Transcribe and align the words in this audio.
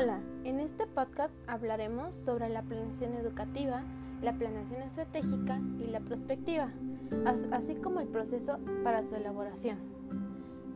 Hola, 0.00 0.20
en 0.44 0.60
este 0.60 0.86
podcast 0.86 1.34
hablaremos 1.48 2.14
sobre 2.14 2.48
la 2.48 2.62
planeación 2.62 3.14
educativa, 3.14 3.82
la 4.22 4.32
planeación 4.32 4.80
estratégica 4.82 5.60
y 5.80 5.88
la 5.88 5.98
prospectiva, 5.98 6.70
así 7.50 7.74
como 7.74 7.98
el 7.98 8.06
proceso 8.06 8.60
para 8.84 9.02
su 9.02 9.16
elaboración. 9.16 9.76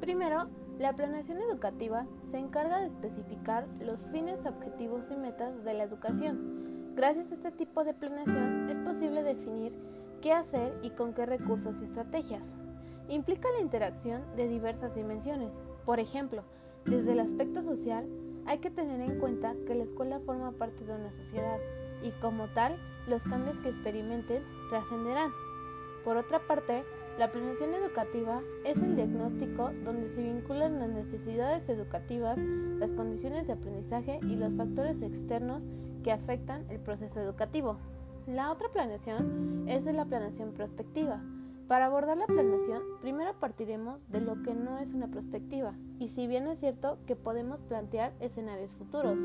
Primero, 0.00 0.48
la 0.80 0.96
planeación 0.96 1.38
educativa 1.38 2.04
se 2.26 2.38
encarga 2.38 2.80
de 2.80 2.88
especificar 2.88 3.68
los 3.78 4.06
fines, 4.06 4.44
objetivos 4.44 5.08
y 5.12 5.16
metas 5.16 5.62
de 5.62 5.74
la 5.74 5.84
educación. 5.84 6.94
Gracias 6.96 7.30
a 7.30 7.34
este 7.36 7.52
tipo 7.52 7.84
de 7.84 7.94
planeación 7.94 8.68
es 8.70 8.78
posible 8.78 9.22
definir 9.22 9.72
qué 10.20 10.32
hacer 10.32 10.76
y 10.82 10.90
con 10.90 11.14
qué 11.14 11.26
recursos 11.26 11.80
y 11.80 11.84
estrategias. 11.84 12.56
Implica 13.08 13.48
la 13.52 13.60
interacción 13.60 14.24
de 14.34 14.48
diversas 14.48 14.96
dimensiones. 14.96 15.54
Por 15.84 16.00
ejemplo, 16.00 16.42
desde 16.86 17.12
el 17.12 17.20
aspecto 17.20 17.62
social, 17.62 18.08
hay 18.46 18.58
que 18.58 18.70
tener 18.70 19.00
en 19.00 19.18
cuenta 19.18 19.54
que 19.66 19.74
la 19.74 19.84
escuela 19.84 20.20
forma 20.20 20.52
parte 20.52 20.84
de 20.84 20.94
una 20.94 21.12
sociedad 21.12 21.58
y 22.02 22.10
como 22.20 22.48
tal, 22.48 22.76
los 23.06 23.22
cambios 23.24 23.58
que 23.60 23.68
experimenten 23.68 24.42
trascenderán. 24.70 25.30
Por 26.04 26.16
otra 26.16 26.40
parte, 26.40 26.84
la 27.18 27.30
planeación 27.30 27.74
educativa 27.74 28.40
es 28.64 28.78
el 28.82 28.96
diagnóstico 28.96 29.70
donde 29.84 30.08
se 30.08 30.22
vinculan 30.22 30.80
las 30.80 30.88
necesidades 30.88 31.68
educativas, 31.68 32.38
las 32.38 32.92
condiciones 32.92 33.46
de 33.46 33.52
aprendizaje 33.52 34.18
y 34.22 34.36
los 34.36 34.54
factores 34.54 35.02
externos 35.02 35.64
que 36.02 36.10
afectan 36.10 36.64
el 36.70 36.80
proceso 36.80 37.20
educativo. 37.20 37.78
La 38.26 38.50
otra 38.50 38.68
planeación 38.70 39.68
es 39.68 39.84
la 39.84 40.04
planeación 40.04 40.52
prospectiva, 40.52 41.22
para 41.68 41.86
abordar 41.86 42.16
la 42.16 42.26
planeación, 42.26 42.82
primero 43.00 43.32
partiremos 43.38 44.06
de 44.10 44.20
lo 44.20 44.42
que 44.42 44.54
no 44.54 44.78
es 44.78 44.94
una 44.94 45.08
perspectiva, 45.08 45.74
y 45.98 46.08
si 46.08 46.26
bien 46.26 46.46
es 46.46 46.60
cierto 46.60 46.98
que 47.06 47.16
podemos 47.16 47.62
plantear 47.62 48.12
escenarios 48.20 48.74
futuros, 48.74 49.20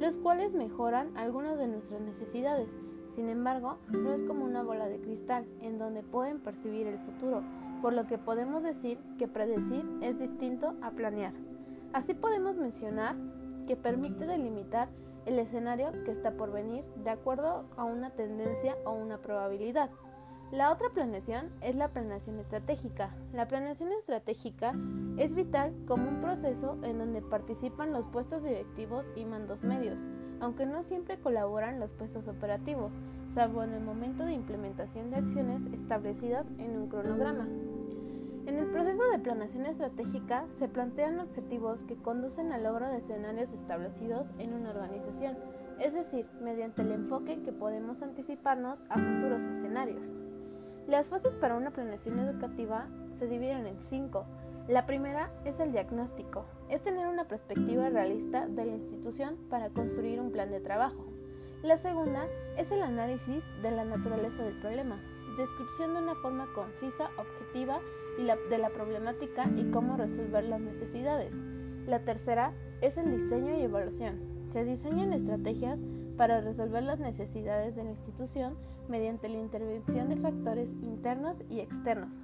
los 0.00 0.18
cuales 0.18 0.54
mejoran 0.54 1.16
algunas 1.16 1.58
de 1.58 1.66
nuestras 1.66 2.00
necesidades, 2.00 2.70
sin 3.10 3.28
embargo, 3.28 3.78
no 3.88 4.12
es 4.12 4.22
como 4.22 4.44
una 4.44 4.62
bola 4.62 4.88
de 4.88 5.00
cristal 5.00 5.46
en 5.60 5.78
donde 5.78 6.02
pueden 6.02 6.40
percibir 6.40 6.86
el 6.86 6.98
futuro, 6.98 7.42
por 7.80 7.92
lo 7.92 8.06
que 8.06 8.18
podemos 8.18 8.62
decir 8.62 8.98
que 9.18 9.28
predecir 9.28 9.88
es 10.02 10.18
distinto 10.18 10.76
a 10.82 10.90
planear. 10.90 11.32
Así 11.92 12.14
podemos 12.14 12.56
mencionar 12.56 13.16
que 13.66 13.76
permite 13.76 14.26
delimitar 14.26 14.88
el 15.26 15.38
escenario 15.38 15.92
que 16.04 16.10
está 16.10 16.32
por 16.32 16.52
venir 16.52 16.84
de 17.02 17.10
acuerdo 17.10 17.64
a 17.76 17.84
una 17.84 18.10
tendencia 18.10 18.76
o 18.84 18.92
una 18.92 19.18
probabilidad. 19.18 19.90
La 20.50 20.72
otra 20.72 20.88
planeación 20.88 21.50
es 21.60 21.76
la 21.76 21.88
planeación 21.88 22.38
estratégica. 22.38 23.10
La 23.34 23.46
planeación 23.46 23.92
estratégica 23.92 24.72
es 25.18 25.34
vital 25.34 25.74
como 25.86 26.08
un 26.08 26.22
proceso 26.22 26.78
en 26.84 26.96
donde 26.96 27.20
participan 27.20 27.92
los 27.92 28.06
puestos 28.06 28.42
directivos 28.42 29.04
y 29.14 29.26
mandos 29.26 29.62
medios, 29.62 30.00
aunque 30.40 30.64
no 30.64 30.84
siempre 30.84 31.18
colaboran 31.18 31.78
los 31.78 31.92
puestos 31.92 32.28
operativos, 32.28 32.92
salvo 33.34 33.62
en 33.62 33.74
el 33.74 33.82
momento 33.82 34.24
de 34.24 34.32
implementación 34.32 35.10
de 35.10 35.16
acciones 35.16 35.66
establecidas 35.74 36.46
en 36.56 36.78
un 36.78 36.88
cronograma. 36.88 37.46
En 38.46 38.56
el 38.56 38.70
proceso 38.70 39.02
de 39.10 39.18
planeación 39.18 39.66
estratégica 39.66 40.46
se 40.56 40.66
plantean 40.66 41.20
objetivos 41.20 41.84
que 41.84 41.96
conducen 41.96 42.52
al 42.52 42.62
logro 42.62 42.88
de 42.88 42.96
escenarios 42.96 43.52
establecidos 43.52 44.30
en 44.38 44.54
una 44.54 44.70
organización, 44.70 45.36
es 45.78 45.92
decir, 45.92 46.26
mediante 46.40 46.80
el 46.80 46.92
enfoque 46.92 47.42
que 47.42 47.52
podemos 47.52 48.00
anticiparnos 48.00 48.78
a 48.88 48.96
futuros 48.96 49.44
escenarios. 49.44 50.14
Las 50.88 51.10
fases 51.10 51.34
para 51.34 51.54
una 51.54 51.70
planeación 51.70 52.18
educativa 52.18 52.86
se 53.12 53.26
dividen 53.26 53.66
en 53.66 53.78
cinco. 53.78 54.24
La 54.68 54.86
primera 54.86 55.30
es 55.44 55.60
el 55.60 55.70
diagnóstico, 55.70 56.46
es 56.70 56.82
tener 56.82 57.06
una 57.08 57.28
perspectiva 57.28 57.90
realista 57.90 58.46
de 58.46 58.64
la 58.64 58.72
institución 58.72 59.36
para 59.50 59.68
construir 59.68 60.18
un 60.18 60.32
plan 60.32 60.50
de 60.50 60.60
trabajo. 60.60 61.04
La 61.62 61.76
segunda 61.76 62.26
es 62.56 62.72
el 62.72 62.80
análisis 62.80 63.44
de 63.60 63.70
la 63.70 63.84
naturaleza 63.84 64.42
del 64.42 64.58
problema, 64.60 64.98
descripción 65.36 65.92
de 65.92 66.00
una 66.00 66.14
forma 66.14 66.48
concisa, 66.54 67.10
objetiva 67.18 67.80
y 68.16 68.24
de 68.24 68.56
la 68.56 68.70
problemática 68.70 69.44
y 69.58 69.70
cómo 69.70 69.98
resolver 69.98 70.44
las 70.44 70.62
necesidades. 70.62 71.34
La 71.86 72.02
tercera 72.06 72.54
es 72.80 72.96
el 72.96 73.14
diseño 73.14 73.54
y 73.54 73.60
evaluación. 73.60 74.20
Se 74.54 74.64
diseñan 74.64 75.12
estrategias 75.12 75.80
para 76.18 76.40
resolver 76.40 76.82
las 76.82 76.98
necesidades 76.98 77.76
de 77.76 77.84
la 77.84 77.90
institución 77.90 78.58
mediante 78.88 79.28
la 79.28 79.38
intervención 79.38 80.08
de 80.08 80.16
factores 80.16 80.74
internos 80.82 81.44
y 81.48 81.60
externos. 81.60 82.18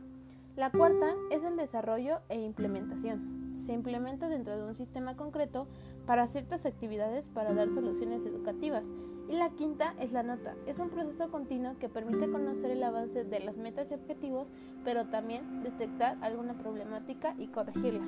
La 0.56 0.70
cuarta 0.70 1.14
es 1.30 1.44
el 1.44 1.56
desarrollo 1.56 2.20
e 2.28 2.40
implementación. 2.40 3.54
Se 3.64 3.72
implementa 3.72 4.28
dentro 4.28 4.58
de 4.58 4.64
un 4.64 4.74
sistema 4.74 5.16
concreto 5.16 5.68
para 6.06 6.26
ciertas 6.26 6.66
actividades 6.66 7.28
para 7.28 7.54
dar 7.54 7.70
soluciones 7.70 8.26
educativas. 8.26 8.84
Y 9.28 9.36
la 9.36 9.50
quinta 9.50 9.94
es 10.00 10.12
la 10.12 10.22
nota. 10.22 10.54
Es 10.66 10.80
un 10.80 10.90
proceso 10.90 11.30
continuo 11.30 11.78
que 11.78 11.88
permite 11.88 12.30
conocer 12.30 12.72
el 12.72 12.82
avance 12.82 13.24
de 13.24 13.40
las 13.40 13.56
metas 13.56 13.90
y 13.90 13.94
objetivos, 13.94 14.48
pero 14.84 15.06
también 15.06 15.62
detectar 15.62 16.18
alguna 16.20 16.54
problemática 16.54 17.34
y 17.38 17.46
corregirla. 17.46 18.04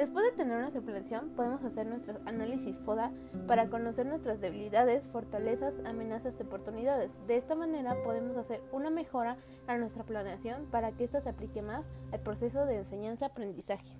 Después 0.00 0.24
de 0.24 0.32
tener 0.32 0.58
nuestra 0.58 0.80
planeación, 0.80 1.28
podemos 1.36 1.62
hacer 1.62 1.86
nuestro 1.86 2.20
análisis 2.24 2.80
FODA 2.80 3.12
para 3.46 3.68
conocer 3.68 4.06
nuestras 4.06 4.40
debilidades, 4.40 5.08
fortalezas, 5.08 5.74
amenazas 5.84 6.40
y 6.40 6.42
oportunidades. 6.42 7.10
De 7.26 7.36
esta 7.36 7.54
manera 7.54 7.94
podemos 8.02 8.38
hacer 8.38 8.62
una 8.72 8.88
mejora 8.88 9.36
a 9.66 9.76
nuestra 9.76 10.02
planeación 10.04 10.64
para 10.70 10.92
que 10.92 11.04
ésta 11.04 11.20
se 11.20 11.28
aplique 11.28 11.60
más 11.60 11.84
al 12.12 12.20
proceso 12.20 12.64
de 12.64 12.76
enseñanza-aprendizaje. 12.76 13.94